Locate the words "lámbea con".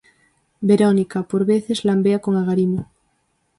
1.85-2.35